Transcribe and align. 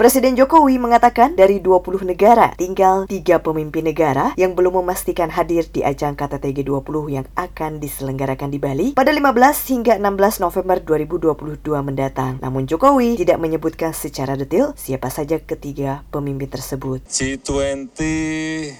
Presiden 0.00 0.32
Jokowi 0.32 0.80
mengatakan 0.80 1.36
dari 1.36 1.60
20 1.60 2.08
negara, 2.08 2.56
tinggal 2.56 3.04
tiga 3.04 3.36
pemimpin 3.36 3.84
negara 3.84 4.32
yang 4.40 4.56
belum 4.56 4.80
memastikan 4.80 5.28
hadir 5.28 5.68
di 5.68 5.84
ajang 5.84 6.16
KTT 6.16 6.56
G20 6.56 7.20
yang 7.20 7.28
akan 7.36 7.84
diselenggarakan 7.84 8.48
di 8.48 8.56
Bali 8.56 8.86
pada 8.96 9.12
15 9.12 9.28
hingga 9.68 10.00
16 10.00 10.40
November 10.40 10.80
2022 10.80 11.60
mendatang. 11.84 12.40
Namun 12.40 12.64
Jokowi 12.64 13.20
tidak 13.20 13.44
menyebutkan 13.44 13.92
secara 13.92 14.40
detail 14.40 14.72
siapa 14.72 15.12
saja 15.12 15.36
ketiga 15.36 16.00
pemimpin 16.08 16.48
tersebut. 16.48 17.04
G20 17.04 18.00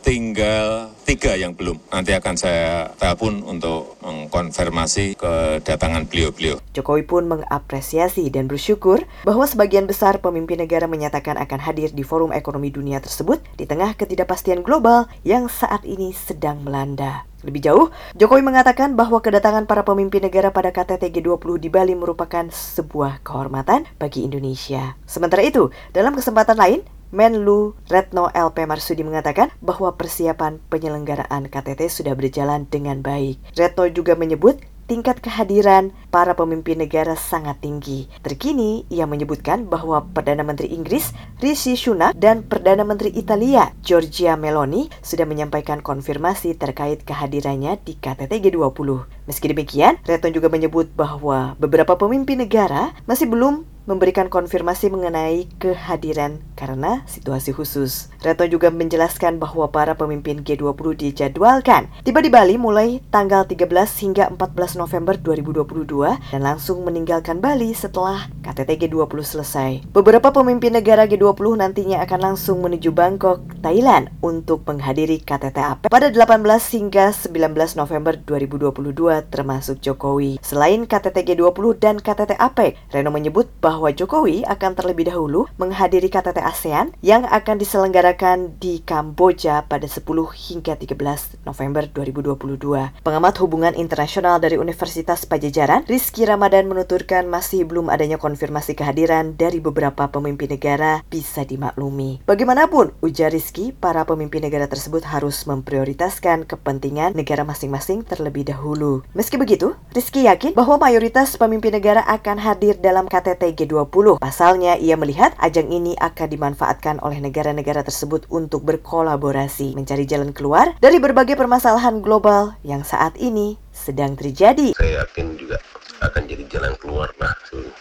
tinggal 0.00 0.96
tiga 1.02 1.34
yang 1.34 1.52
belum. 1.52 1.78
Nanti 1.90 2.14
akan 2.14 2.34
saya 2.38 2.90
telepon 2.96 3.42
untuk 3.44 3.98
mengkonfirmasi 4.02 5.18
kedatangan 5.18 6.08
beliau-beliau. 6.08 6.62
Jokowi 6.72 7.02
pun 7.04 7.28
mengapresiasi 7.28 8.30
dan 8.32 8.48
bersyukur 8.48 9.04
bahwa 9.26 9.44
sebagian 9.44 9.84
besar 9.84 10.22
pemimpin 10.22 10.62
negara 10.62 10.88
menyatakan 10.88 11.36
akan 11.36 11.60
hadir 11.60 11.92
di 11.92 12.06
forum 12.06 12.32
ekonomi 12.32 12.72
dunia 12.72 13.02
tersebut 13.02 13.42
di 13.58 13.68
tengah 13.68 13.92
ketidakpastian 13.98 14.64
global 14.64 15.10
yang 15.26 15.50
saat 15.50 15.84
ini 15.84 16.14
sedang 16.14 16.64
melanda. 16.64 17.26
Lebih 17.42 17.58
jauh, 17.58 17.86
Jokowi 18.14 18.46
mengatakan 18.46 18.94
bahwa 18.94 19.18
kedatangan 19.18 19.66
para 19.66 19.82
pemimpin 19.82 20.22
negara 20.22 20.54
pada 20.54 20.70
KTT 20.70 21.10
G20 21.10 21.58
di 21.58 21.68
Bali 21.74 21.98
merupakan 21.98 22.46
sebuah 22.46 23.18
kehormatan 23.26 23.90
bagi 23.98 24.22
Indonesia. 24.22 24.94
Sementara 25.10 25.42
itu, 25.42 25.74
dalam 25.90 26.14
kesempatan 26.14 26.54
lain, 26.54 26.86
Menlu 27.12 27.76
Retno 27.92 28.32
LP 28.32 28.64
Marsudi 28.64 29.04
mengatakan 29.04 29.52
bahwa 29.60 29.92
persiapan 30.00 30.64
penyelenggaraan 30.72 31.52
KTT 31.52 31.92
sudah 31.92 32.16
berjalan 32.16 32.64
dengan 32.64 33.04
baik. 33.04 33.36
Retno 33.52 33.84
juga 33.92 34.16
menyebut 34.16 34.56
tingkat 34.92 35.24
kehadiran 35.24 35.94
para 36.12 36.36
pemimpin 36.36 36.76
negara 36.76 37.16
sangat 37.16 37.64
tinggi. 37.64 38.12
Terkini, 38.20 38.84
ia 38.92 39.08
menyebutkan 39.08 39.64
bahwa 39.64 40.04
Perdana 40.12 40.44
Menteri 40.44 40.68
Inggris 40.74 41.16
Rishi 41.40 41.80
Sunak 41.80 42.12
dan 42.12 42.44
Perdana 42.44 42.84
Menteri 42.84 43.08
Italia 43.16 43.72
Giorgia 43.80 44.36
Meloni 44.36 44.92
sudah 45.00 45.24
menyampaikan 45.24 45.80
konfirmasi 45.80 46.60
terkait 46.60 47.08
kehadirannya 47.08 47.80
di 47.80 47.96
KTT 47.96 48.52
G20. 48.52 49.08
Meski 49.24 49.46
demikian, 49.48 49.96
Retno 50.04 50.28
juga 50.28 50.52
menyebut 50.52 50.92
bahwa 50.92 51.56
beberapa 51.56 51.96
pemimpin 51.96 52.44
negara 52.44 52.92
masih 53.08 53.30
belum 53.30 53.64
memberikan 53.84 54.30
konfirmasi 54.30 54.88
mengenai 54.94 55.50
kehadiran 55.58 56.38
karena 56.54 57.02
situasi 57.10 57.50
khusus. 57.50 58.12
Retno 58.22 58.46
juga 58.46 58.70
menjelaskan 58.70 59.42
bahwa 59.42 59.66
para 59.74 59.98
pemimpin 59.98 60.46
G20 60.46 60.94
dijadwalkan 60.94 61.90
tiba 62.06 62.22
di 62.22 62.30
Bali 62.30 62.54
mulai 62.54 63.02
tanggal 63.10 63.42
13 63.44 63.66
hingga 63.74 64.24
14 64.30 64.78
November 64.78 65.18
2022 65.18 66.30
dan 66.30 66.40
langsung 66.40 66.86
meninggalkan 66.86 67.42
Bali 67.42 67.74
setelah 67.74 68.30
KTT 68.46 68.86
G20 68.86 69.18
selesai. 69.26 69.70
Beberapa 69.90 70.30
pemimpin 70.30 70.78
negara 70.78 71.10
G20 71.10 71.58
nantinya 71.58 71.98
akan 72.06 72.20
langsung 72.32 72.62
menuju 72.62 72.94
Bangkok, 72.94 73.42
Thailand 73.58 74.14
untuk 74.22 74.62
menghadiri 74.68 75.18
KTT 75.18 75.58
APEC 75.58 75.88
pada 75.90 76.08
18 76.14 76.38
hingga 76.78 77.10
19 77.10 77.80
November 77.80 78.14
2022 78.22 79.26
termasuk 79.34 79.82
Jokowi. 79.82 80.38
Selain 80.38 80.86
KTT 80.86 81.34
G20 81.34 81.66
dan 81.82 81.96
KTT 81.98 82.38
APEC, 82.38 82.78
Reno 82.94 83.10
menyebut 83.10 83.50
bahwa 83.58 83.71
bahwa 83.72 83.88
Jokowi 83.88 84.44
akan 84.44 84.76
terlebih 84.76 85.08
dahulu 85.08 85.48
menghadiri 85.56 86.12
KTT 86.12 86.44
ASEAN 86.44 86.92
yang 87.00 87.24
akan 87.24 87.56
diselenggarakan 87.56 88.60
di 88.60 88.84
Kamboja 88.84 89.64
pada 89.64 89.88
10 89.88 90.04
hingga 90.28 90.76
13 90.76 91.40
November 91.48 91.88
2022. 91.88 93.00
Pengamat 93.00 93.34
hubungan 93.40 93.72
internasional 93.72 94.44
dari 94.44 94.60
Universitas 94.60 95.24
Pajajaran, 95.24 95.88
Rizky 95.88 96.28
Ramadan 96.28 96.68
menuturkan 96.68 97.24
masih 97.32 97.64
belum 97.64 97.88
adanya 97.88 98.20
konfirmasi 98.20 98.76
kehadiran 98.76 99.40
dari 99.40 99.56
beberapa 99.56 100.04
pemimpin 100.12 100.52
negara 100.52 101.00
bisa 101.08 101.48
dimaklumi. 101.48 102.20
Bagaimanapun, 102.28 102.92
ujar 103.00 103.32
Rizky, 103.32 103.72
para 103.72 104.04
pemimpin 104.04 104.44
negara 104.44 104.68
tersebut 104.68 105.00
harus 105.08 105.48
memprioritaskan 105.48 106.44
kepentingan 106.44 107.16
negara 107.16 107.48
masing-masing 107.48 108.04
terlebih 108.04 108.44
dahulu. 108.44 109.00
Meski 109.16 109.40
begitu, 109.40 109.72
Rizky 109.96 110.28
yakin 110.28 110.52
bahwa 110.52 110.76
mayoritas 110.76 111.40
pemimpin 111.40 111.72
negara 111.72 112.04
akan 112.04 112.36
hadir 112.36 112.76
dalam 112.76 113.08
KTT 113.08 113.61
G20. 113.62 114.18
Pasalnya, 114.18 114.74
ia 114.74 114.98
melihat 114.98 115.38
ajang 115.38 115.70
ini 115.70 115.94
akan 115.98 116.26
dimanfaatkan 116.26 116.98
oleh 117.00 117.22
negara-negara 117.22 117.86
tersebut 117.86 118.26
untuk 118.28 118.66
berkolaborasi, 118.66 119.78
mencari 119.78 120.02
jalan 120.04 120.34
keluar 120.34 120.74
dari 120.82 120.98
berbagai 120.98 121.38
permasalahan 121.38 122.02
global 122.02 122.58
yang 122.66 122.82
saat 122.82 123.14
ini 123.22 123.56
sedang 123.70 124.18
terjadi. 124.18 124.74
Saya 124.74 125.06
yakin 125.06 125.38
juga 125.38 125.62
akan 126.02 126.26
jadi 126.26 126.44
jalan 126.50 126.74
keluar 126.82 127.14
nah 127.22 127.32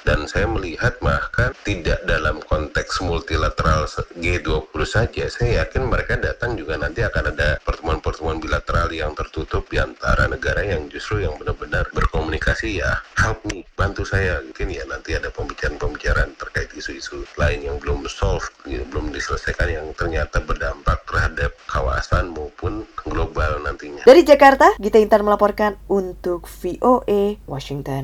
dan 0.06 0.30
saya 0.30 0.46
melihat 0.46 0.94
bahkan 1.02 1.52
tidak 1.66 1.98
dalam 2.06 2.38
konteks 2.46 3.02
multilateral 3.02 3.90
G20 4.18 4.82
saja 4.86 5.26
saya 5.28 5.66
yakin 5.66 5.90
mereka 5.90 6.18
datang 6.22 6.54
juga 6.54 6.78
nanti 6.78 7.02
akan 7.02 7.34
ada 7.34 7.58
pertemuan-pertemuan 7.66 8.38
bilateral 8.38 8.94
yang 8.94 9.18
tertutup 9.18 9.66
di 9.68 9.82
antara 9.82 10.30
negara 10.30 10.62
yang 10.62 10.86
justru 10.94 11.26
yang 11.26 11.34
benar-benar 11.42 11.90
berkomunikasi 11.92 12.82
ya 12.82 13.02
help 13.18 13.42
me 13.50 13.61
bantu 13.82 14.06
saya. 14.06 14.38
Mungkin 14.46 14.70
ya 14.70 14.86
nanti 14.86 15.18
ada 15.18 15.34
pembicaraan-pembicaraan 15.34 16.38
terkait 16.38 16.70
isu-isu 16.78 17.26
lain 17.42 17.66
yang 17.66 17.82
belum 17.82 18.06
solve 18.06 18.46
ya, 18.70 18.86
belum 18.86 19.10
diselesaikan 19.10 19.70
yang 19.74 19.88
ternyata 19.98 20.38
berdampak 20.38 21.02
terhadap 21.10 21.58
kawasan 21.66 22.30
maupun 22.30 22.86
global 23.02 23.58
nantinya. 23.66 24.06
Dari 24.06 24.22
Jakarta 24.22 24.78
Gita 24.78 25.02
Intan 25.02 25.26
melaporkan 25.26 25.82
untuk 25.90 26.46
VOA 26.46 27.42
Washington 27.50 28.04